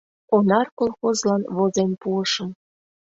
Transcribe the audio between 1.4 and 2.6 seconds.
возен пуышым.